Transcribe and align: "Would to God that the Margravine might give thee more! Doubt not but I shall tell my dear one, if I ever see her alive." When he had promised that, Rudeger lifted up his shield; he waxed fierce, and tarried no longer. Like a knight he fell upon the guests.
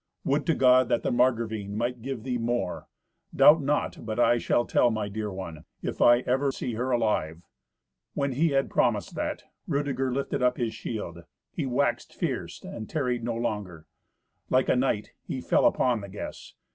"Would 0.23 0.47
to 0.47 0.55
God 0.55 0.89
that 0.89 1.03
the 1.03 1.11
Margravine 1.11 1.77
might 1.77 2.01
give 2.01 2.23
thee 2.23 2.39
more! 2.39 2.87
Doubt 3.35 3.61
not 3.61 4.03
but 4.03 4.19
I 4.19 4.39
shall 4.39 4.65
tell 4.65 4.89
my 4.89 5.09
dear 5.09 5.31
one, 5.31 5.63
if 5.83 6.01
I 6.01 6.21
ever 6.21 6.51
see 6.51 6.73
her 6.73 6.89
alive." 6.89 7.45
When 8.15 8.31
he 8.31 8.47
had 8.47 8.71
promised 8.71 9.13
that, 9.13 9.43
Rudeger 9.67 10.11
lifted 10.11 10.41
up 10.41 10.57
his 10.57 10.73
shield; 10.73 11.25
he 11.51 11.67
waxed 11.67 12.15
fierce, 12.15 12.63
and 12.63 12.89
tarried 12.89 13.23
no 13.23 13.35
longer. 13.35 13.85
Like 14.49 14.69
a 14.69 14.75
knight 14.75 15.11
he 15.27 15.39
fell 15.39 15.67
upon 15.67 16.01
the 16.01 16.09
guests. 16.09 16.55